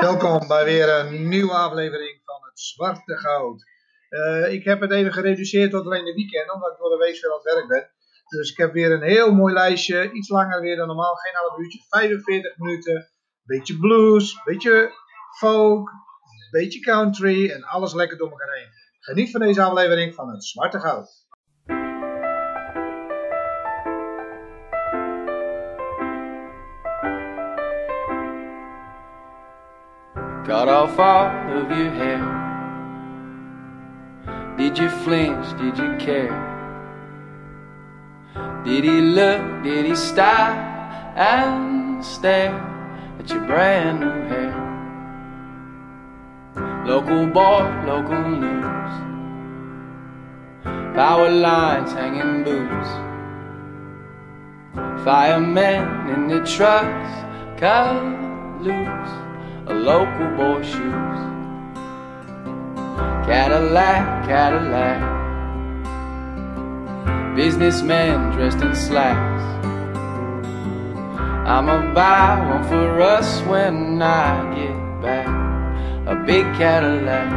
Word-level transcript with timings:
Welkom 0.00 0.48
bij 0.48 0.64
weer 0.64 0.98
een 0.98 1.28
nieuwe 1.28 1.52
aflevering 1.52 2.20
van 2.24 2.40
het 2.42 2.60
Zwarte 2.60 3.16
Goud. 3.16 3.64
Uh, 4.10 4.52
ik 4.52 4.64
heb 4.64 4.80
het 4.80 4.90
even 4.90 5.12
gereduceerd 5.12 5.70
tot 5.70 5.84
alleen 5.84 6.04
de 6.04 6.14
weekend, 6.14 6.52
omdat 6.52 6.72
ik 6.72 6.78
door 6.78 6.90
de 6.90 7.04
week 7.04 7.16
veel 7.16 7.30
aan 7.30 7.40
het 7.42 7.54
werk 7.54 7.68
ben. 7.68 7.90
Dus 8.28 8.50
ik 8.50 8.56
heb 8.56 8.72
weer 8.72 8.92
een 8.92 9.02
heel 9.02 9.32
mooi 9.32 9.54
lijstje, 9.54 10.12
iets 10.12 10.28
langer 10.28 10.60
weer 10.60 10.76
dan 10.76 10.86
normaal, 10.86 11.14
geen 11.14 11.34
half 11.34 11.58
uurtje, 11.58 11.84
45 11.88 12.56
minuten. 12.58 13.10
Beetje 13.42 13.78
blues, 13.78 14.42
beetje 14.44 14.92
folk, 15.38 15.90
beetje 16.50 16.80
country 16.80 17.50
en 17.50 17.62
alles 17.62 17.92
lekker 17.92 18.18
door 18.18 18.30
elkaar 18.30 18.54
heen. 18.54 18.68
Geniet 19.00 19.30
van 19.30 19.40
deze 19.40 19.62
aflevering 19.62 20.14
van 20.14 20.28
het 20.28 20.44
Zwarte 20.44 20.80
Goud. 20.80 21.19
Cut 30.50 30.68
off 30.68 30.98
all 30.98 31.30
of 31.58 31.70
your 31.70 31.92
hair. 31.92 32.26
Did 34.58 34.76
you 34.78 34.90
flinch? 34.90 35.46
Did 35.60 35.78
you 35.78 35.96
care? 35.96 36.34
Did 38.64 38.82
he 38.82 39.00
look? 39.00 39.62
Did 39.62 39.86
he 39.86 39.94
stop 39.94 40.56
and 41.16 42.04
stare 42.04 42.52
at 43.20 43.30
your 43.30 43.46
brand 43.46 44.00
new 44.00 44.26
hair? 44.26 44.52
Local 46.84 47.28
boy, 47.28 47.62
local 47.86 48.28
news. 48.28 48.92
Power 50.96 51.30
lines 51.30 51.92
hanging 51.92 52.42
boots. 52.42 52.88
Firemen 55.04 56.10
in 56.10 56.26
the 56.26 56.44
trucks 56.44 57.12
cut 57.56 58.02
loose 58.60 59.29
a 59.70 59.74
local 59.74 60.28
boy's 60.36 60.66
shoes. 60.66 61.20
Cadillac, 63.26 64.26
Cadillac. 64.26 64.98
Businessmen 67.36 68.32
dressed 68.32 68.60
in 68.62 68.74
slacks. 68.74 69.42
I'ma 71.48 71.94
buy 71.94 72.40
one 72.50 72.64
for 72.64 73.00
us 73.00 73.40
when 73.42 74.02
I 74.02 74.54
get 74.56 75.02
back. 75.02 75.28
A 76.08 76.16
big 76.26 76.44
Cadillac. 76.56 77.30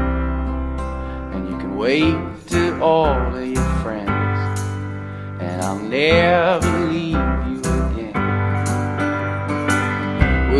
And 1.33 1.49
you 1.49 1.57
can 1.57 1.75
wave 1.77 2.19
to 2.47 2.81
all 2.81 3.35
of 3.35 3.45
your 3.45 3.69
friends. 3.83 4.59
And 5.39 5.61
I'll 5.61 5.77
never 5.79 6.79
leave 6.87 7.47
you 7.47 7.52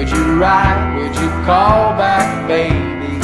Would 0.04 0.12
you 0.12 0.34
ride? 0.38 0.98
Would 0.98 1.16
you 1.16 1.30
call 1.46 1.96
back, 1.96 2.46
baby? 2.46 3.24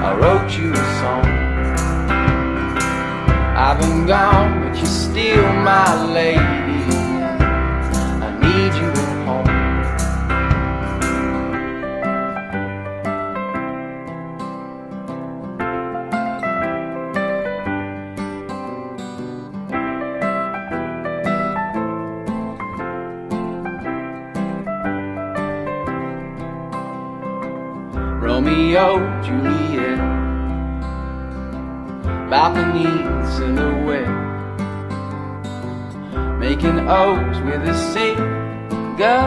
I 0.00 0.16
wrote 0.18 0.50
you 0.56 0.72
a 0.72 0.84
song. 0.98 1.26
I've 3.54 3.78
been 3.78 4.06
gone, 4.06 4.62
but 4.62 4.78
you're 4.78 4.86
still 4.86 5.52
my 5.52 6.04
lady. 6.06 6.40
I 8.24 8.30
need 8.40 8.72
you 8.80 9.11
balcony 32.52 32.92
silhouette, 33.36 34.08
making 36.38 36.78
O's 36.88 37.40
with 37.40 37.62
a 37.68 37.74
cigarette. 37.92 39.22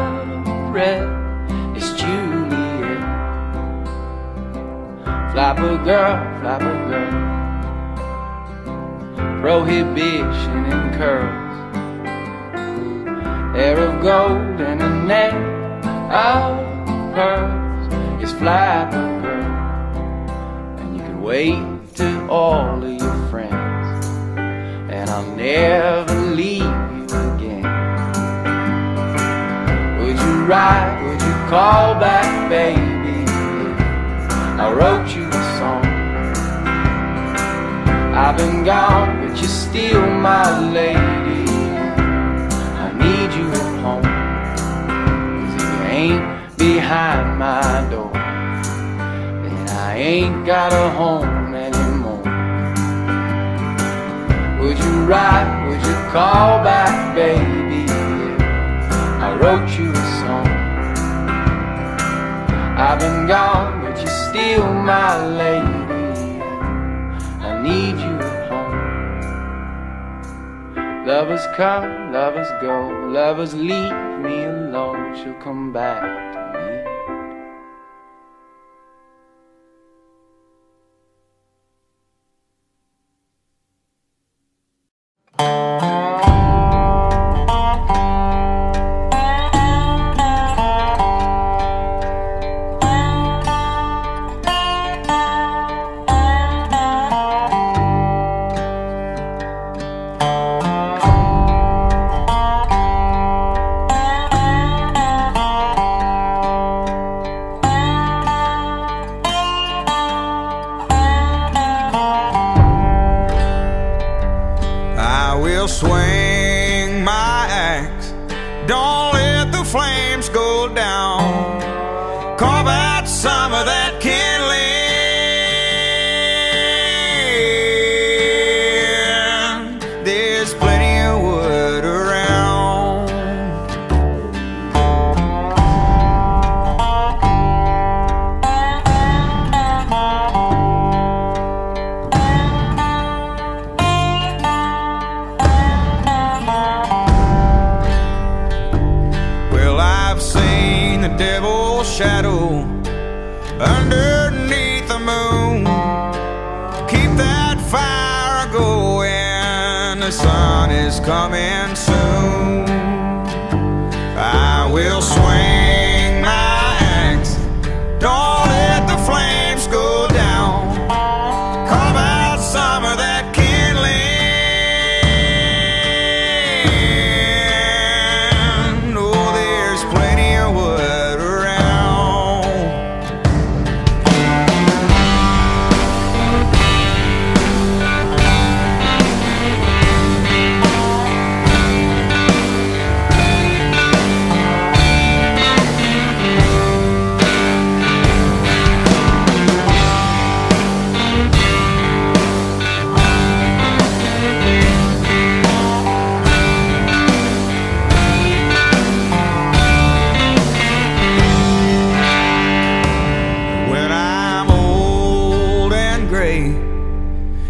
It's 1.75 1.91
Juliet, 1.93 3.01
flapper 5.31 5.77
girl, 5.83 6.17
flapper 6.41 6.77
girl, 6.89 7.13
prohibition 9.41 10.65
in 10.65 10.93
curls, 10.97 11.55
hair 13.55 13.77
of 13.79 14.01
gold 14.01 14.61
and 14.61 14.81
a 14.81 14.89
neck 15.05 15.33
of 16.11 16.57
pearls 17.13 17.87
is 18.21 18.33
flapper 18.33 19.07
girl, 19.21 19.51
and 20.79 20.89
you 20.97 21.01
can 21.03 21.21
wait 21.21 21.63
to 21.95 22.27
all 22.29 22.83
of 22.83 22.89
your 23.01 23.14
friends, 23.29 24.05
and 24.89 25.09
I'll 25.09 25.35
never 25.35 26.15
leave 26.35 26.61
you 26.61 27.05
again. 27.33 27.63
Would 29.99 30.17
you 30.17 30.45
ride? 30.45 31.01
Would 31.03 31.21
you 31.21 31.33
call 31.49 31.99
back, 31.99 32.49
baby? 32.49 33.25
I 34.61 34.71
wrote 34.71 35.15
you 35.15 35.27
a 35.27 35.43
song. 35.59 35.85
I've 38.15 38.37
been 38.37 38.63
gone, 38.63 39.27
but 39.27 39.37
you're 39.37 39.47
still 39.47 40.05
my 40.07 40.59
lady. 40.71 41.49
I 42.83 42.87
need 43.03 43.29
you 43.37 43.47
at 43.51 43.81
home. 43.83 44.09
Cause 45.41 45.55
if 45.55 45.67
you 45.73 45.81
ain't 45.99 46.57
behind 46.57 47.39
my 47.39 47.87
door, 47.89 48.11
then 49.43 49.69
I 49.69 49.97
ain't 49.97 50.45
got 50.45 50.71
a 50.73 50.89
home 50.91 51.34
Would 54.75 54.83
you 54.83 55.05
ride? 55.05 55.67
Would 55.69 55.81
you 55.87 55.93
call 56.11 56.61
back, 56.61 57.15
baby? 57.15 57.89
I 59.23 59.37
wrote 59.37 59.69
you 59.79 59.91
a 59.91 60.05
song. 60.19 60.47
I've 62.77 62.99
been 62.99 63.25
gone, 63.25 63.81
but 63.81 63.97
you're 63.97 64.07
still 64.29 64.73
my 64.73 65.25
lady. 65.27 66.41
I 67.39 67.61
need 67.63 67.97
you 68.01 68.19
at 68.19 68.49
home. 68.49 68.75
Lovers 71.05 71.47
come, 71.55 72.11
lovers 72.11 72.49
go, 72.61 72.89
lovers 73.07 73.53
leave 73.53 73.95
me 74.19 74.43
alone. 74.43 75.15
She'll 75.15 75.35
come 75.35 75.71
back 75.71 76.34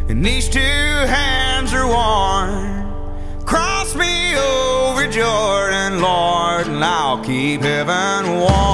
and 0.08 0.24
these 0.24 0.48
two 0.48 0.60
hands 0.60 1.74
are 1.74 1.88
worn. 1.88 3.44
Cross 3.46 3.96
me 3.96 4.36
over 4.36 5.08
Jordan, 5.08 6.02
Lord, 6.02 6.68
and 6.68 6.84
I'll 6.84 7.24
keep 7.24 7.62
heaven 7.62 8.40
warm. 8.40 8.65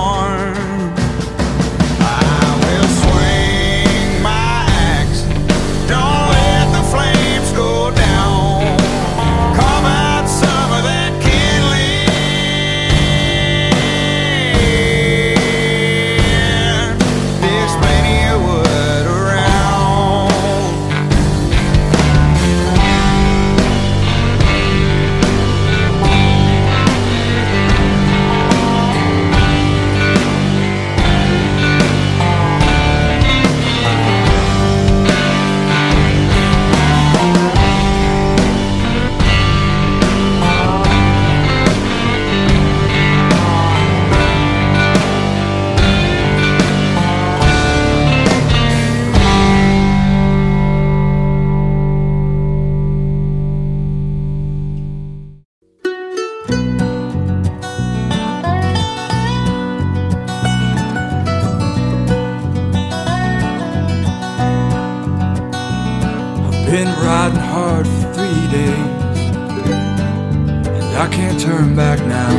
Can't 71.11 71.39
turn 71.39 71.75
back 71.75 71.99
now. 72.05 72.31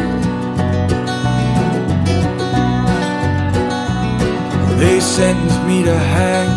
They 4.78 4.98
sentenced 5.00 5.62
me 5.64 5.84
to 5.84 5.96
hang, 5.96 6.50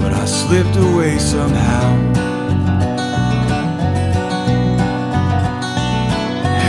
but 0.00 0.12
I 0.12 0.24
slipped 0.24 0.76
away 0.76 1.18
somehow. 1.18 1.86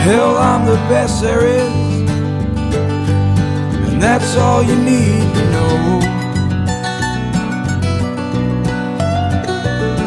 Hell, 0.04 0.36
I'm 0.36 0.66
the 0.66 0.80
best 0.88 1.22
there 1.22 1.44
is, 1.46 2.10
and 3.88 4.00
that's 4.00 4.36
all 4.36 4.62
you 4.62 4.76
need 4.76 5.34
to 5.34 5.44
know. 5.54 6.00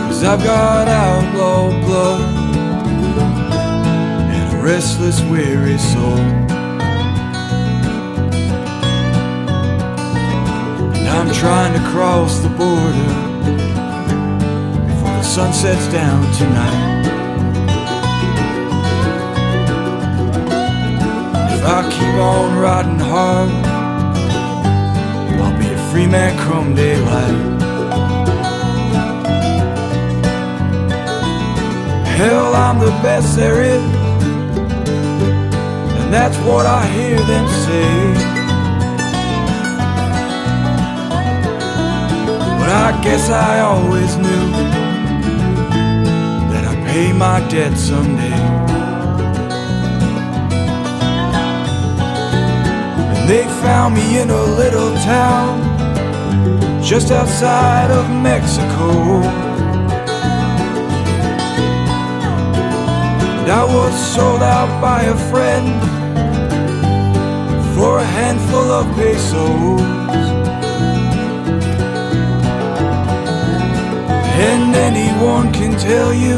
Cause 0.08 0.24
I've 0.24 0.44
got 0.44 0.88
outlaw 0.88 1.70
blood 1.86 2.43
restless, 4.64 5.20
weary 5.24 5.78
soul. 5.78 6.18
And 10.96 11.08
I'm 11.10 11.30
trying 11.34 11.74
to 11.74 11.82
cross 11.90 12.40
the 12.40 12.48
border 12.48 13.10
before 14.88 15.16
the 15.18 15.22
sun 15.22 15.52
sets 15.52 15.92
down 15.92 16.22
tonight. 16.36 17.04
If 21.56 21.66
I 21.66 21.90
keep 21.92 22.16
on 22.16 22.58
riding 22.58 23.00
hard, 23.00 23.50
I'll 25.42 25.60
be 25.60 25.68
a 25.68 25.92
free 25.92 26.08
man 26.08 26.38
come 26.38 26.74
daylight. 26.74 27.52
Hell, 32.16 32.56
I'm 32.56 32.80
the 32.80 32.92
best 33.04 33.36
there 33.36 33.62
is. 33.62 34.03
That's 36.14 36.38
what 36.46 36.68
I 36.68 36.86
hear 36.86 37.18
them 37.18 37.48
say. 37.66 38.14
But 42.60 42.70
I 42.70 43.02
guess 43.04 43.32
I 43.32 43.62
always 43.62 44.16
knew 44.18 44.46
that 46.52 46.66
I'd 46.70 46.86
pay 46.86 47.12
my 47.14 47.40
debt 47.50 47.76
someday. 47.76 48.42
And 53.16 53.28
they 53.28 53.46
found 53.66 53.96
me 53.96 54.20
in 54.20 54.30
a 54.30 54.44
little 54.44 54.94
town 54.98 55.64
just 56.84 57.10
outside 57.10 57.90
of 57.90 58.08
Mexico. 58.22 59.24
And 63.40 63.50
I 63.52 63.64
was 63.66 63.94
sold 64.14 64.44
out 64.44 64.80
by 64.80 65.02
a 65.06 65.18
friend 65.32 66.03
handful 68.34 68.72
of 68.72 68.86
pesos. 68.96 69.82
And 74.50 74.76
anyone 74.76 75.54
can 75.54 75.78
tell 75.78 76.14
you 76.14 76.38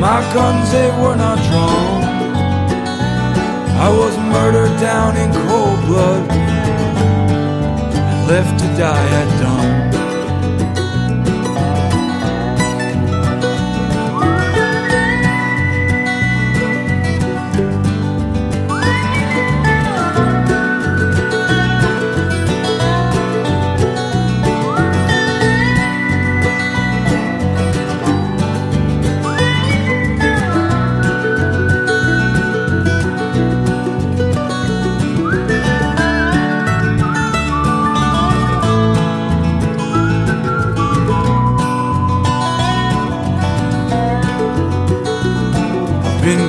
my 0.00 0.20
guns 0.34 0.72
they 0.72 0.90
were 1.00 1.16
not 1.16 1.38
drawn. 1.48 2.02
I 3.86 3.88
was 4.00 4.16
murdered 4.34 4.74
down 4.80 5.16
in 5.16 5.30
cold 5.46 5.80
blood 5.86 6.30
and 8.08 8.28
left 8.28 8.58
to 8.60 8.66
die 8.76 9.08
at 9.20 9.40
dawn. 9.40 9.91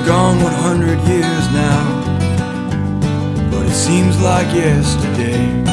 Gone 0.06 0.42
100 0.42 1.00
years 1.08 1.44
now, 1.52 1.82
but 3.50 3.64
it 3.64 3.72
seems 3.72 4.20
like 4.20 4.46
yesterday. 4.54 5.64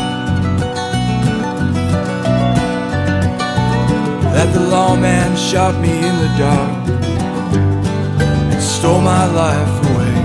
That 4.33 4.53
the 4.53 4.61
lawman 4.61 5.35
shot 5.35 5.75
me 5.81 5.89
in 5.89 6.15
the 6.23 6.31
dark 6.37 6.89
and 8.53 8.61
stole 8.63 9.01
my 9.01 9.25
life 9.25 9.73
away. 9.91 10.15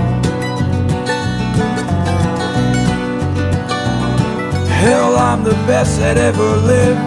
Hell, 4.69 5.17
I'm 5.17 5.43
the 5.43 5.57
best 5.67 5.99
that 5.99 6.17
ever 6.17 6.55
lived. 6.55 6.99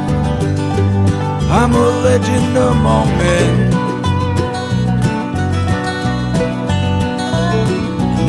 I'm 1.51 1.73
a 1.73 1.89
legend 2.05 2.59
among 2.59 3.09
men. 3.17 3.90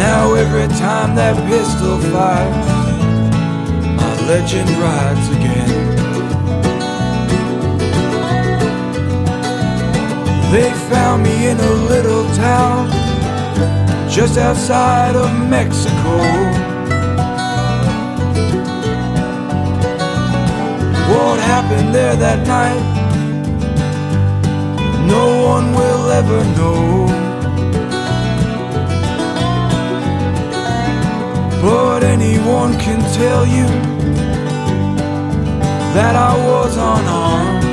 Now 0.07 0.33
every 0.33 0.67
time 0.79 1.13
that 1.15 1.35
pistol 1.47 1.99
fires, 2.11 2.67
my 3.99 4.13
legend 4.31 4.69
rides 4.81 5.27
again. 5.37 5.73
They 10.51 10.69
found 10.89 11.21
me 11.21 11.49
in 11.51 11.57
a 11.59 11.73
little 11.93 12.25
town 12.33 12.89
just 14.09 14.39
outside 14.39 15.15
of 15.15 15.29
Mexico. 15.47 16.15
What 21.13 21.37
happened 21.53 21.93
there 21.93 22.15
that 22.15 22.39
night? 22.47 22.83
No 25.05 25.25
one 25.53 25.75
will 25.75 26.09
ever 26.09 26.43
know. 26.57 27.30
But 31.61 32.03
anyone 32.03 32.73
can 32.79 32.99
tell 33.13 33.45
you 33.45 33.67
that 35.93 36.15
I 36.15 36.33
was 36.47 36.75
unarmed. 36.75 37.65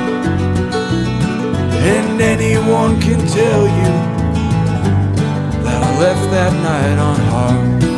And 1.73 2.21
anyone 2.21 3.01
can 3.01 3.19
tell 3.25 3.63
you 3.63 3.91
that 5.63 5.81
I 5.83 5.99
left 5.99 6.29
that 6.29 6.53
night 6.61 6.97
unharmed. 7.11 7.88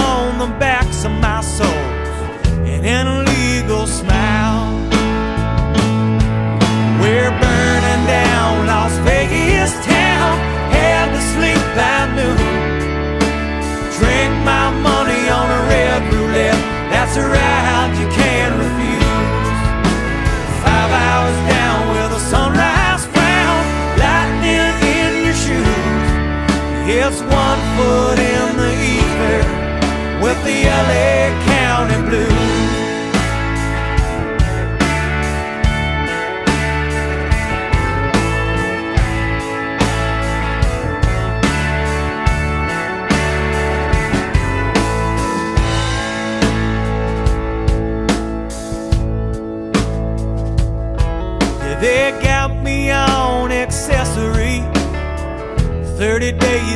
on 0.00 0.38
the 0.38 0.50
backs 0.58 1.04
of 1.04 1.12
my 1.12 1.40
souls 1.40 1.68
and 2.68 2.84
an 2.86 3.06
illegal 3.06 3.86
smile. 3.86 4.21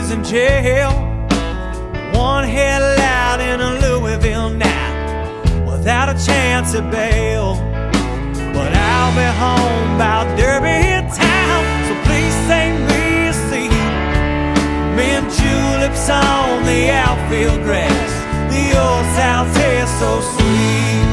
was 0.06 0.12
in 0.12 0.22
jail. 0.22 0.92
One 2.12 2.44
hell 2.44 2.98
out 3.00 3.40
in 3.40 3.60
a 3.60 3.72
Louisville 3.80 4.50
night, 4.50 5.66
without 5.66 6.08
a 6.08 6.26
chance 6.26 6.74
of 6.74 6.90
bail. 6.90 7.54
But 8.54 8.72
I'll 8.72 9.14
be 9.18 9.28
home 9.44 9.98
by 9.98 10.24
Derby 10.36 11.02
town, 11.14 11.62
so 11.86 11.94
please 12.06 12.34
save 12.46 12.78
me 12.90 13.28
a 13.28 13.32
seat. 13.48 13.72
Mint 14.96 15.26
Juleps 15.38 16.08
on 16.08 16.64
the 16.64 16.90
outfield 16.90 17.62
grass, 17.64 18.12
the 18.52 18.64
old 18.78 19.06
south 19.16 19.56
here 19.56 19.86
so 19.98 20.20
sweet. 20.20 21.05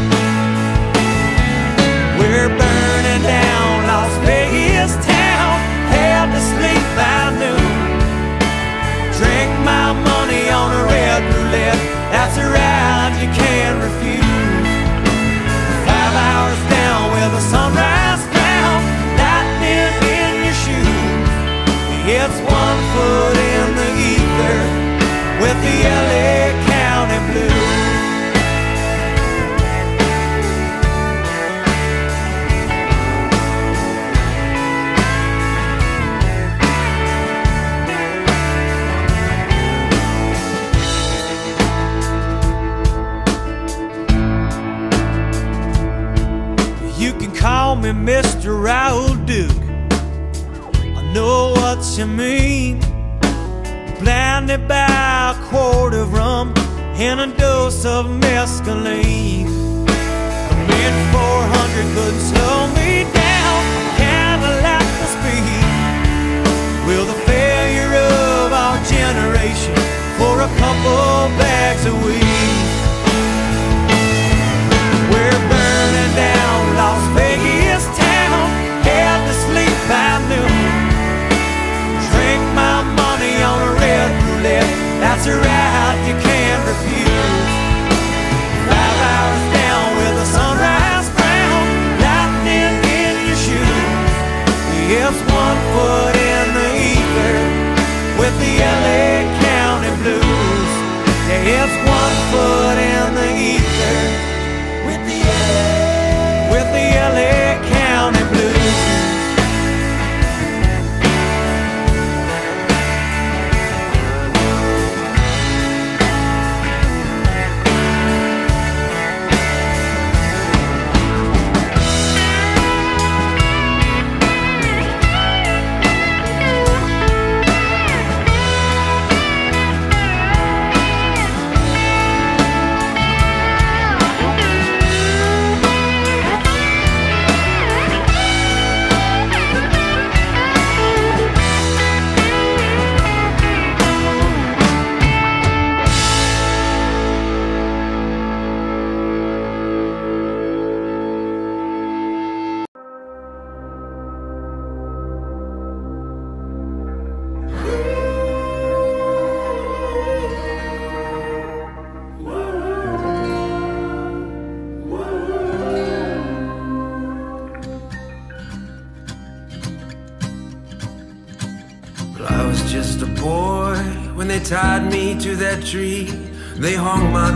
Just 94.93 95.21
one 95.31 95.57
foot. 95.73 96.12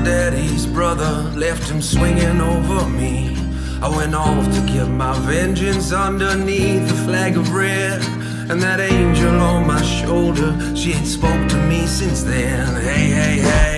Daddy's 0.08 0.66
brother, 0.66 1.14
left 1.36 1.70
him 1.70 1.82
swinging 1.82 2.40
over 2.40 2.88
me. 2.88 3.36
I 3.82 3.90
went 3.90 4.16
off 4.16 4.46
to 4.56 4.62
get 4.62 4.88
my 4.88 5.14
vengeance 5.20 5.92
underneath 5.92 6.88
the 6.88 6.96
flag 7.06 7.36
of 7.36 7.54
red. 7.54 8.02
And 8.50 8.62
that 8.62 8.80
angel 8.80 9.36
on 9.42 9.68
my 9.68 9.82
shoulder, 9.82 10.50
she 10.78 10.94
ain't 10.94 11.08
spoke 11.08 11.50
to 11.50 11.58
me 11.68 11.86
since 11.88 12.24
then. 12.24 12.82
Hey, 12.82 13.08
hey, 13.20 13.40
hey. 13.42 13.77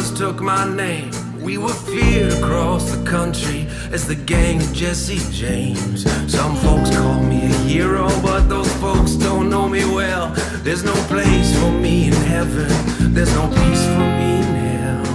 Brothers 0.00 0.18
took 0.18 0.40
my 0.40 0.64
name. 0.76 1.10
We 1.42 1.58
were 1.58 1.72
feared 1.72 2.32
across 2.32 2.90
the 2.90 3.04
country 3.04 3.66
as 3.92 4.06
the 4.06 4.14
gang 4.14 4.62
of 4.62 4.72
Jesse 4.72 5.20
James. 5.30 6.04
Some 6.32 6.56
folks 6.56 6.90
call 6.96 7.22
me 7.22 7.44
a 7.44 7.54
hero, 7.68 8.08
but 8.22 8.48
those 8.48 8.72
folks 8.76 9.12
don't 9.12 9.50
know 9.50 9.68
me 9.68 9.84
well. 9.84 10.32
There's 10.64 10.84
no 10.84 10.94
place 11.08 11.50
for 11.58 11.70
me 11.70 12.06
in 12.08 12.14
heaven, 12.14 12.68
there's 13.12 13.34
no 13.34 13.46
peace 13.48 13.84
for 13.92 14.06
me 14.18 14.30
in 14.44 14.54
hell. 14.64 15.06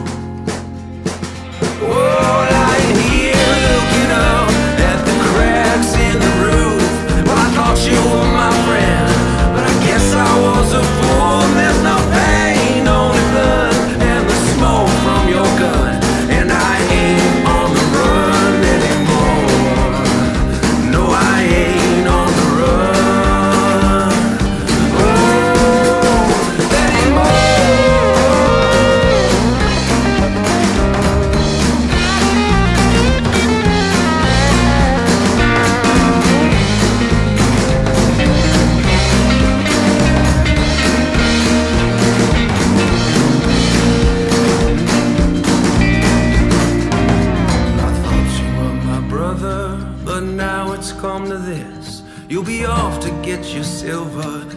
Oh, 1.81 2.47
lying 2.57 2.97
here 3.09 3.53
looking 3.69 4.11
up 4.11 4.49
at 4.91 4.99
the 5.07 5.15
cracks 5.29 5.91
in 6.07 6.15
the 6.25 6.33
roof. 6.45 6.83
Well, 7.25 7.39
I 7.45 7.49
thought 7.55 7.79
you 7.89 7.99
were 8.11 8.31
my 8.43 8.53
friend, 8.65 9.07
but 9.55 9.63
I 9.63 9.75
guess 9.85 10.05
I 10.13 10.31
was 10.45 10.69
a 10.73 10.83
fool. 10.97 11.39
There's 11.57 11.81
no 11.89 11.97
pain, 12.13 12.34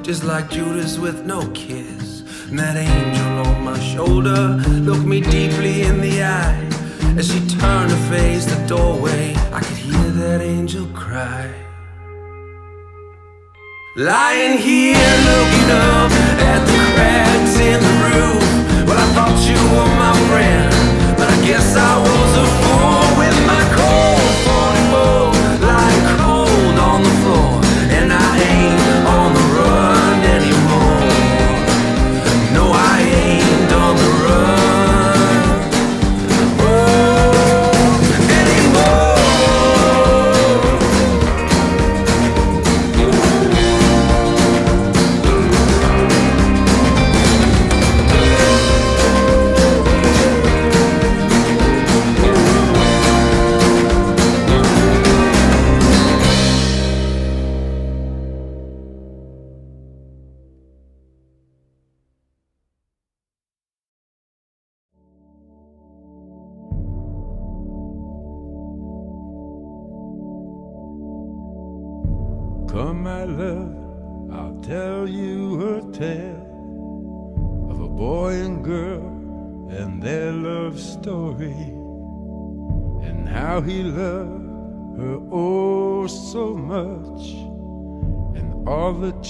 just 0.08 0.24
like 0.24 0.48
Judas 0.48 0.98
with 0.98 1.26
no 1.26 1.46
kiss. 1.50 2.22
And 2.48 2.58
that 2.58 2.76
angel 2.78 3.46
on 3.46 3.62
my 3.62 3.78
shoulder 3.78 4.56
looked 4.80 5.04
me 5.04 5.20
deeply 5.20 5.82
in 5.82 6.00
the 6.00 6.22
eye. 6.22 6.66
As 7.18 7.30
she 7.30 7.40
turned 7.58 7.90
to 7.90 7.96
face 8.08 8.46
the 8.46 8.56
doorway, 8.66 9.34
I 9.52 9.60
could 9.60 9.76
hear 9.76 10.10
that 10.22 10.40
angel 10.40 10.86
cry. 10.94 11.52
Lying 13.96 14.56
here 14.56 15.12
looking 15.28 15.70
up 15.76 16.10
at 16.52 16.60
the 16.64 16.78
cracks 16.94 17.54
in 17.60 17.78
the 17.88 17.94
roof. 18.08 18.88
Well, 18.88 18.96
I 18.96 19.08
thought 19.12 19.38
you 19.44 19.60
were 19.74 19.92
my 20.06 20.14
friend, 20.30 20.72
but 21.18 21.28
I 21.28 21.36
guess 21.46 21.76
I 21.76 21.98
was 22.00 22.32
a 22.38 22.46
fool 22.56 22.67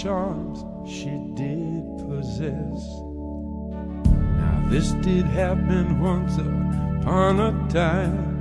charms 0.03 0.65
she 0.87 1.11
did 1.35 1.85
possess. 1.99 2.81
Now, 4.39 4.65
this 4.69 4.93
did 5.03 5.27
happen 5.27 6.01
once 6.01 6.37
upon 6.39 7.41
a 7.41 7.69
time 7.69 8.37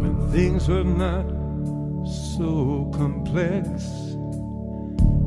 when 0.00 0.32
things 0.32 0.68
were 0.68 0.82
not 0.82 1.26
so 2.04 2.90
complex 2.92 3.84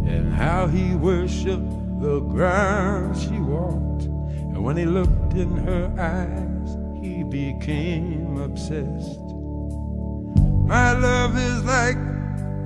and 0.06 0.34
how 0.34 0.68
he 0.68 0.96
worshiped 0.96 2.02
the 2.02 2.20
ground 2.22 3.18
she 3.18 3.38
walked 3.40 4.04
and 4.04 4.64
when 4.64 4.76
he 4.76 4.86
looked 4.86 5.34
in 5.34 5.56
her 5.58 5.86
eyes 5.98 6.78
he 7.02 7.24
became 7.24 8.38
obsessed 8.38 9.20
my 10.66 10.94
love 10.94 11.38
is 11.38 11.64
like 11.64 12.09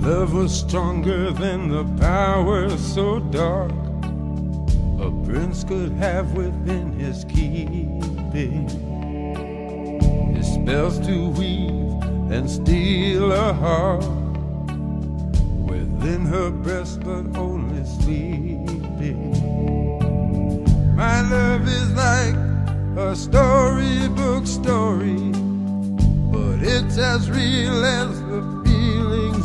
Love 0.00 0.32
was 0.32 0.58
stronger 0.58 1.30
than 1.32 1.68
the 1.68 1.84
power 2.00 2.70
so 2.76 3.18
dark 3.18 3.72
a 5.00 5.10
prince 5.24 5.62
could 5.64 5.92
have 5.92 6.32
within 6.32 6.92
his 6.92 7.24
keeping. 7.24 8.68
His 10.34 10.46
spells 10.54 10.98
to 11.06 11.30
weave 11.30 12.02
and 12.32 12.50
steal 12.50 13.32
a 13.32 13.52
heart 13.52 14.04
within 15.68 16.26
her 16.26 16.50
breast, 16.50 17.00
but 17.00 17.36
only 17.36 17.84
sleeping. 17.84 19.34
My 20.96 21.20
love 21.22 21.68
is 21.68 21.90
like 21.92 22.34
a 22.98 23.14
storybook 23.14 24.46
story, 24.46 25.32
but 26.32 26.58
it's 26.60 26.98
as 26.98 27.30
real 27.30 27.84
as 27.84 28.27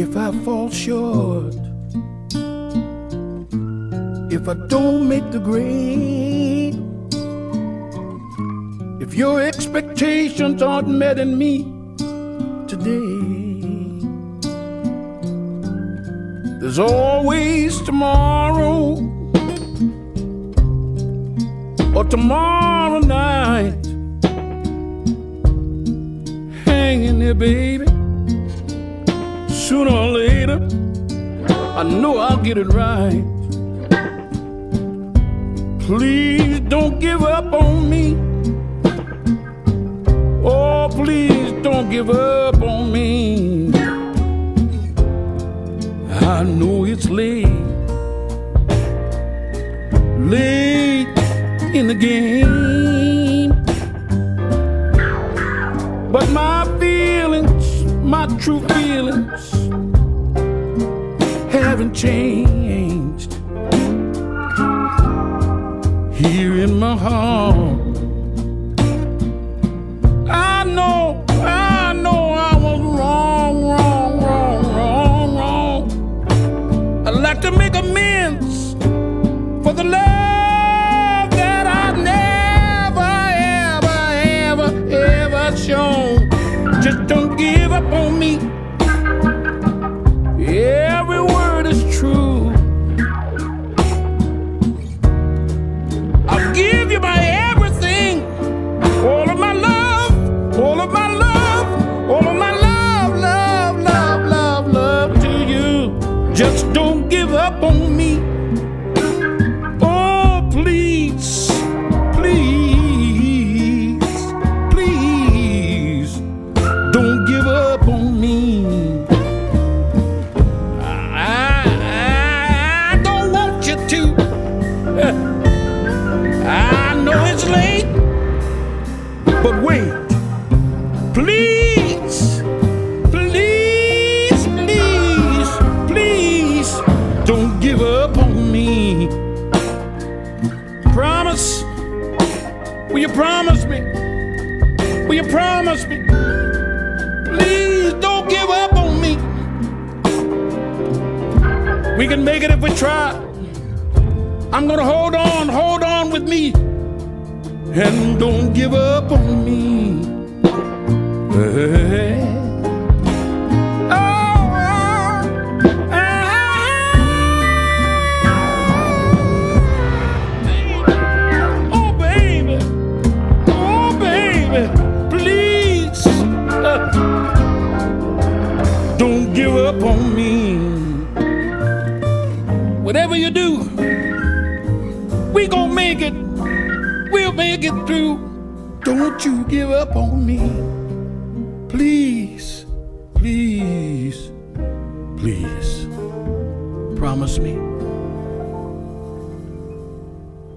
If 0.00 0.16
I 0.16 0.32
fall 0.44 0.70
short, 0.70 1.54
if 4.32 4.48
I 4.48 4.54
don't 4.68 5.06
make 5.06 5.30
the 5.30 5.38
grade, 5.38 6.74
if 9.02 9.14
your 9.14 9.42
expectations 9.42 10.62
aren't 10.62 10.88
met 10.88 11.18
in 11.18 11.36
me 11.36 11.64
today, 12.66 13.20
there's 16.60 16.78
always 16.78 17.78
tomorrow 17.82 18.94
or 21.94 22.04
tomorrow 22.04 23.00
night 23.00 23.84
hanging 26.64 27.18
there, 27.18 27.34
baby 27.34 27.99
sooner 29.70 29.92
or 29.92 30.08
later, 30.08 30.58
I 31.78 31.84
know 31.84 32.18
I'll 32.18 32.42
get 32.42 32.58
it 32.58 32.66
right. 32.74 33.22
Please 35.78 36.58
don't 36.74 36.98
give 36.98 37.22
up 37.22 37.52
on 37.52 37.88
me. 37.88 38.16
Oh, 40.44 40.88
please 40.90 41.52
don't 41.62 41.88
give 41.88 42.10
up 42.10 42.60
on 42.60 42.90
me. 42.90 43.70
I 46.36 46.42
know 46.42 46.84
it's 46.84 47.08
late, 47.08 47.46
late 50.34 51.14
in 51.78 51.86
the 51.86 51.94
game. 51.94 53.50
But 56.10 56.28
my 56.30 56.64
feelings, 56.80 57.84
my 58.02 58.26
true 58.38 58.66
feelings, 58.70 59.29
changed. 62.00 63.34
Here 66.14 66.54
in 66.64 66.78
my 66.78 66.96
heart, 66.96 67.79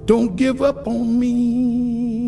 Don't 0.05 0.35
give 0.35 0.61
up 0.61 0.85
on 0.85 1.17
me. 1.17 2.22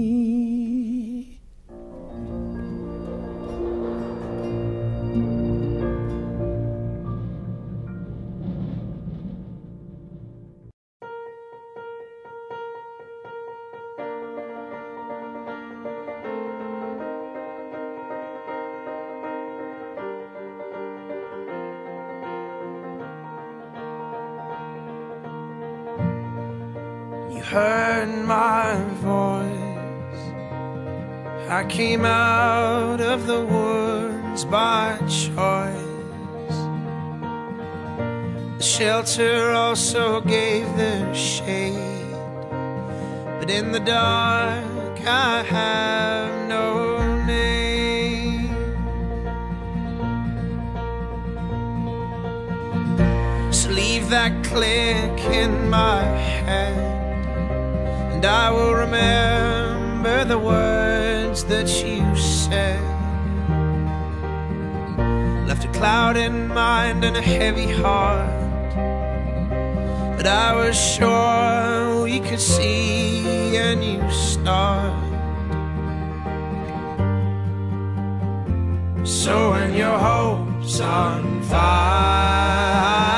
fire. 81.55 83.15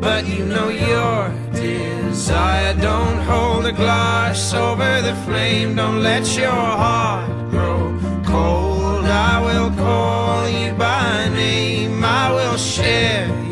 But 0.00 0.22
you 0.26 0.44
know 0.44 0.68
your 0.68 1.20
desire. 1.52 2.74
Don't 2.74 3.20
hold 3.30 3.64
a 3.66 3.72
glass 3.72 4.54
over 4.54 4.92
the 5.08 5.14
flame. 5.24 5.76
Don't 5.76 6.00
let 6.02 6.24
your 6.36 6.62
heart 6.82 7.30
grow 7.50 7.80
cold. 8.24 9.04
I 9.06 9.34
will 9.46 9.70
call 9.84 10.48
you 10.48 10.72
by 10.72 11.28
name. 11.28 12.04
I 12.04 12.30
will 12.36 12.58
share. 12.58 13.43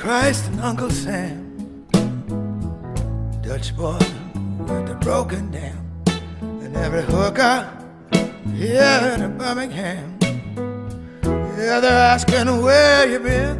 Christ 0.00 0.46
and 0.46 0.60
Uncle 0.62 0.88
Sam, 0.88 1.84
Dutch 3.42 3.76
boy 3.76 3.98
with 4.60 4.88
the 4.88 4.96
broken 4.98 5.50
dam, 5.50 5.76
and 6.40 6.74
every 6.74 7.02
hooker 7.02 7.68
here 8.54 9.18
in 9.20 9.36
Birmingham. 9.36 10.18
Yeah, 11.22 11.80
they're 11.80 12.14
asking 12.14 12.62
where 12.62 13.10
you 13.10 13.18
been. 13.18 13.58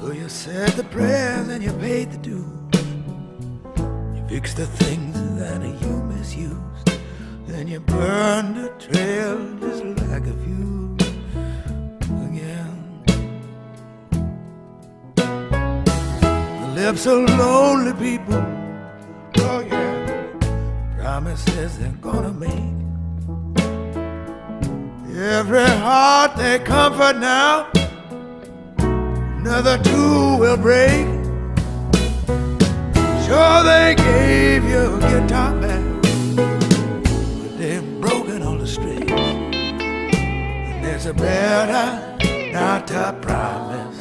So 0.00 0.10
you 0.12 0.30
said 0.30 0.70
the 0.70 0.84
prayers 0.84 1.48
and 1.48 1.62
you 1.62 1.72
paid 1.72 2.10
the 2.10 2.16
dues. 2.16 2.46
You 4.16 4.24
fixed 4.26 4.56
the 4.56 4.66
things 4.66 5.20
that 5.38 5.60
you 5.82 6.02
misused. 6.04 6.98
Then 7.46 7.68
you 7.68 7.80
burned 7.80 8.56
the 8.56 8.70
trail 8.78 9.36
just 9.60 9.84
like 10.08 10.26
a 10.26 10.32
fuse 10.44 10.73
The 16.84 16.90
lips 16.90 17.06
of 17.06 17.38
lonely 17.38 17.94
people. 17.94 18.44
Oh 19.38 19.60
yeah. 19.60 20.26
Promises 20.98 21.78
they're 21.78 21.90
gonna 22.02 22.30
make. 22.30 22.76
Every 25.16 25.64
heart 25.64 26.36
they 26.36 26.58
comfort 26.58 27.16
now. 27.16 27.70
Another 28.76 29.78
two 29.82 30.36
will 30.36 30.58
break. 30.58 31.06
Sure 33.24 33.62
they 33.62 33.94
gave 33.96 34.64
you 34.64 34.96
a 34.96 35.00
guitar 35.00 35.58
back. 35.62 35.84
But 36.36 37.56
they've 37.56 37.98
broken 37.98 38.42
on 38.42 38.58
the 38.58 38.66
strings. 38.66 39.10
And 39.10 40.84
there's 40.84 41.06
a 41.06 41.14
better 41.14 42.52
not 42.52 42.90
a 42.90 43.18
promise 43.22 43.93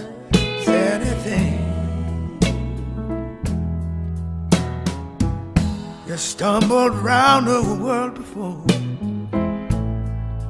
You 6.14 6.20
stumbled 6.20 6.94
round 6.98 7.48
the 7.48 7.64
world 7.82 8.14
before, 8.14 8.64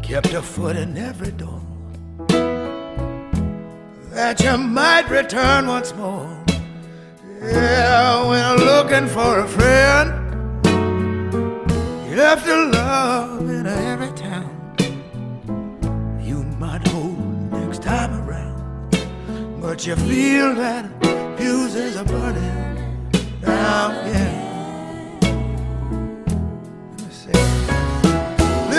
kept 0.01 0.34
a 0.34 0.41
foot 0.41 0.76
in 0.76 0.97
every 0.97 1.32
door. 1.32 1.61
That 4.11 4.41
you 4.43 4.57
might 4.57 5.09
return 5.09 5.68
once 5.68 5.95
more. 5.95 6.28
Yeah, 7.41 8.28
when 8.28 8.57
looking 8.57 9.07
for 9.07 9.39
a 9.39 9.47
friend, 9.47 10.09
you 12.09 12.18
left 12.18 12.45
a 12.45 12.57
love 12.66 13.49
in 13.49 13.66
every 13.66 14.11
town. 14.18 14.51
You 16.22 16.43
might 16.59 16.86
hold 16.89 17.53
next 17.53 17.82
time 17.84 18.11
around, 18.28 19.61
but 19.61 19.88
you 19.88 19.95
feel 19.95 20.55
that 20.55 20.91
fuses 21.38 21.95
are 21.95 22.03
burning 22.03 22.99
down. 23.39 24.07
Yeah. 24.09 24.33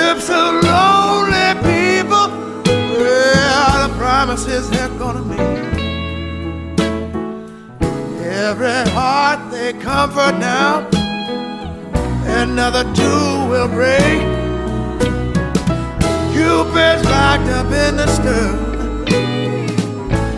Lips 0.05 0.29
of 0.29 0.63
lonely 0.63 1.49
people, 1.69 2.29
well, 3.01 3.89
the 3.89 3.95
promises 3.97 4.69
they're 4.69 4.97
gonna 4.99 5.23
make. 5.23 5.41
Every 8.23 8.83
heart 8.93 9.41
they 9.51 9.73
comfort 9.73 10.37
now, 10.39 10.87
another 12.43 12.85
two 12.93 13.49
will 13.51 13.69
break. 13.69 14.21
Cupid's 16.35 17.05
locked 17.15 17.49
up 17.59 17.71
in 17.85 17.97
the 17.97 18.09
stern, 18.19 19.05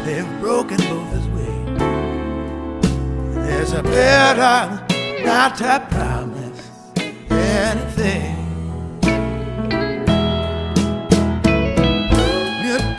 they've 0.04 0.32
broken 0.40 0.78
both 0.92 1.10
his 1.16 1.26
way. 1.36 1.56
There's 3.44 3.72
a 3.72 3.82
better 3.82 4.54
not 5.24 5.56
to 5.56 5.86
promise 5.90 6.70
anything. 7.30 8.35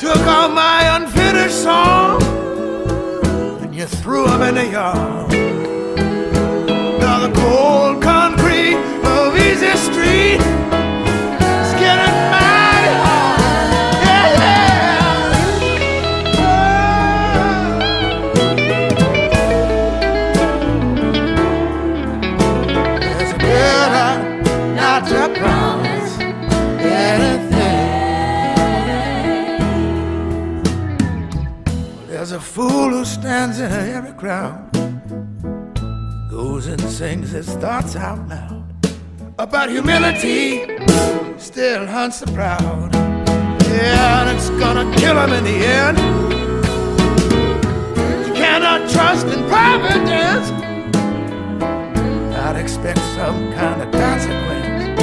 Took 0.08 0.26
all 0.26 0.48
my 0.48 0.96
unfinished 0.96 1.64
songs 1.64 2.24
and 3.62 3.76
you 3.76 3.86
threw 3.86 4.26
them 4.26 4.42
in 4.42 4.56
the 4.56 4.68
yard. 4.68 5.30
Now 7.02 7.28
the 7.28 7.34
cold 7.42 8.02
concrete 8.02 8.78
of 9.04 9.36
Easy 9.36 9.76
Street 9.76 10.40
every 33.40 34.14
crowd 34.14 34.68
goes 36.28 36.66
and 36.66 36.82
sings 36.82 37.30
his 37.30 37.48
thoughts 37.58 37.96
out 37.96 38.28
loud 38.28 38.66
about 39.38 39.70
humility, 39.70 40.64
still 41.38 41.86
hunts 41.86 42.20
the 42.20 42.32
proud. 42.32 42.90
Yeah, 42.96 44.22
and 44.22 44.36
it's 44.36 44.50
gonna 44.62 44.92
kill 44.98 45.20
him 45.20 45.34
in 45.34 45.44
the 45.44 45.58
end. 45.84 45.98
You 48.28 48.34
cannot 48.34 48.90
trust 48.90 49.28
in 49.28 49.48
providence. 49.48 50.50
I'd 52.36 52.56
expect 52.56 53.00
some 53.16 53.54
kind 53.54 53.84
of 53.84 53.92
consequence. 53.92 55.00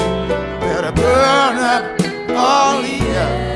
Better 0.60 0.90
burn 0.90 1.56
up 1.56 1.84
all 2.30 2.82
the 2.82 2.98
evidence 2.98 3.53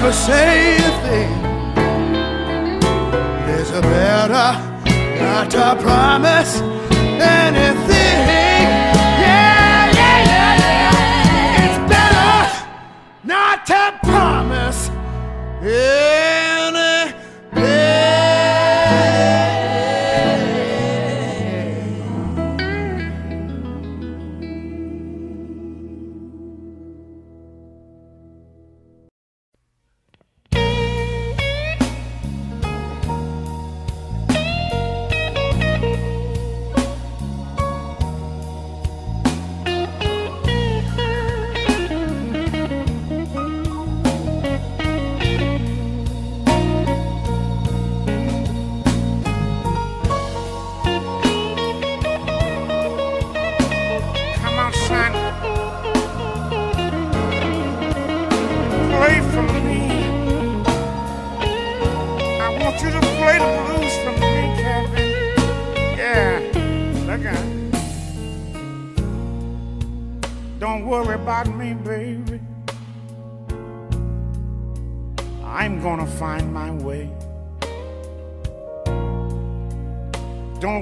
never 0.00 0.12
say 0.12 0.76
a 0.76 0.90
thing. 1.02 1.32
It's 3.58 3.70
a 3.70 3.80
better 3.80 4.50
not 5.18 5.50
to 5.50 5.76
promise 5.82 6.60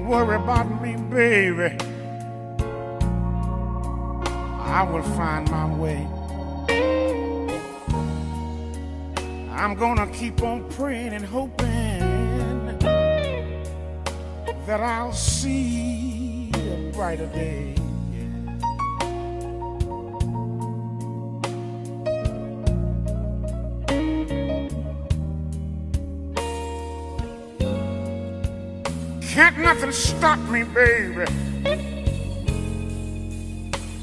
worry 0.07 0.37
about 0.37 0.81
me, 0.81 0.97
baby. 0.97 1.77
I 4.61 4.83
will 4.85 5.03
find 5.03 5.51
my 5.51 5.67
way. 5.75 6.07
I'm 9.51 9.75
gonna 9.75 10.07
keep 10.13 10.43
on 10.43 10.69
praying 10.71 11.13
and 11.13 11.25
hoping 11.25 12.79
that 14.67 14.81
I'll 14.81 15.13
see 15.13 16.51
a 16.55 16.93
brighter 16.93 17.27
day. 17.27 17.75
Can't 29.37 29.59
nothing 29.59 29.93
stop 29.93 30.39
me, 30.49 30.63
baby. 30.63 31.27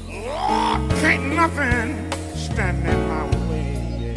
Lord, 0.08 0.90
can't 1.02 1.34
nothing 1.34 2.12
stand 2.36 2.86
in 2.86 3.08
my 3.08 3.24
way. 3.48 4.14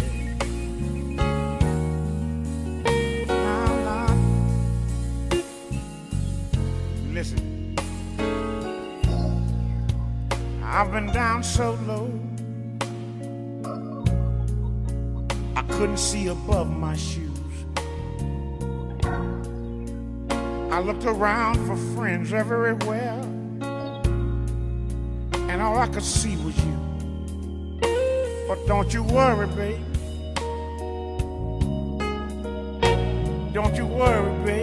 Now, 3.25 4.15
Listen, 7.11 7.75
I've 10.63 10.91
been 10.91 11.07
down 11.07 11.41
so 11.41 11.79
low, 11.87 12.11
I 15.55 15.63
couldn't 15.63 15.97
see 15.97 16.27
above 16.27 16.69
my 16.69 16.95
shoes. 16.95 17.26
I 20.77 20.79
looked 20.79 21.05
around 21.05 21.55
for 21.65 21.75
friends 21.95 22.33
everywhere 22.33 23.19
and 25.49 25.59
all 25.59 25.79
I 25.79 25.87
could 25.87 26.03
see 26.03 26.35
was 26.45 26.55
you. 26.55 26.77
But 28.47 28.63
don't 28.67 28.93
you 28.93 29.01
worry, 29.01 29.47
babe. 29.47 29.83
Don't 33.55 33.75
you 33.75 33.87
worry, 33.87 34.45
babe. 34.45 34.56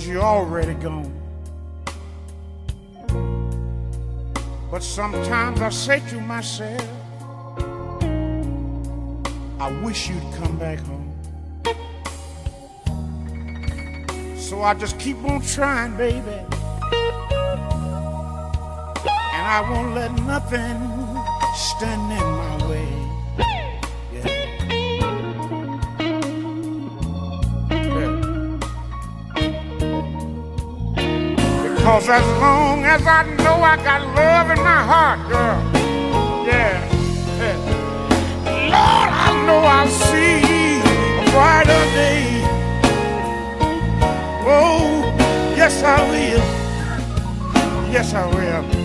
Because 0.00 0.08
you're 0.08 0.22
already 0.22 0.74
gone. 0.74 1.12
But 4.70 4.82
sometimes 4.82 5.60
I 5.60 5.68
say 5.68 6.00
to 6.08 6.20
myself, 6.20 6.80
I 9.60 9.70
wish 9.84 10.08
you'd 10.08 10.32
come 10.34 10.58
back 10.58 10.78
home. 10.78 11.12
So 14.38 14.62
I 14.62 14.72
just 14.74 14.98
keep 14.98 15.22
on 15.24 15.42
trying, 15.42 15.96
baby. 15.98 16.46
And 19.36 19.46
I 19.56 19.66
won't 19.70 19.94
let 19.94 20.12
nothing 20.22 20.78
stand 21.54 22.12
in 22.12 22.29
Because 31.90 32.08
as 32.08 32.40
long 32.40 32.84
as 32.84 33.04
I 33.04 33.24
know 33.42 33.56
I 33.64 33.74
got 33.82 34.00
love 34.14 34.48
in 34.56 34.58
my 34.62 34.82
heart, 34.90 35.18
girl. 35.28 35.60
Yeah. 36.46 36.78
Lord, 38.46 39.10
I 39.10 39.44
know 39.44 39.58
I'll 39.58 39.88
see 39.88 40.78
a 41.18 41.30
brighter 41.32 41.84
day. 41.98 42.42
Oh, 44.46 45.02
yes, 45.56 45.82
I 45.82 46.00
will. 46.08 46.44
Yes, 47.90 48.14
I 48.14 48.24
will. 48.26 48.79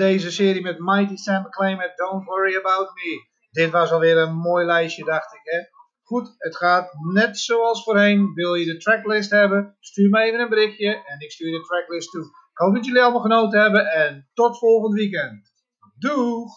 Deze 0.00 0.30
serie 0.30 0.62
met 0.62 0.78
Mighty 0.78 1.16
Sam 1.16 1.42
McClain 1.42 1.92
Don't 1.96 2.24
Worry 2.24 2.56
About 2.56 2.94
Me. 2.94 3.28
Dit 3.50 3.70
was 3.70 3.90
alweer 3.90 4.18
een 4.18 4.36
mooi 4.36 4.64
lijstje, 4.66 5.04
dacht 5.04 5.34
ik. 5.34 5.40
Hè? 5.42 5.58
Goed, 6.02 6.34
het 6.38 6.56
gaat 6.56 6.90
net 7.12 7.38
zoals 7.38 7.82
voorheen. 7.82 8.34
Wil 8.34 8.54
je 8.54 8.64
de 8.64 8.76
tracklist 8.76 9.30
hebben? 9.30 9.76
Stuur 9.80 10.08
me 10.10 10.20
even 10.20 10.40
een 10.40 10.48
berichtje 10.48 11.04
en 11.06 11.20
ik 11.20 11.30
stuur 11.32 11.50
de 11.50 11.60
tracklist 11.60 12.10
toe. 12.10 12.24
Ik 12.24 12.58
hoop 12.58 12.74
dat 12.74 12.84
jullie 12.84 13.02
allemaal 13.02 13.20
genoten 13.20 13.60
hebben 13.60 13.86
en 13.86 14.28
tot 14.34 14.58
volgend 14.58 14.94
weekend. 14.94 15.52
Doeg! 15.98 16.52